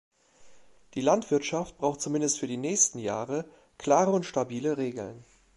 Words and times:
Die 0.95 1.01
Landwirtschaft 1.01 1.77
braucht 1.77 2.01
zumindest 2.01 2.39
für 2.39 2.47
die 2.47 2.57
nächsten 2.57 2.97
Jahre 2.97 3.45
klare 3.77 4.09
und 4.09 4.25
stabile 4.25 4.77
Regeln. 4.79 5.23